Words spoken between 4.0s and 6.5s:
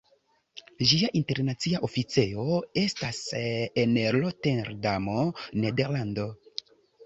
Roterdamo, Nederlando.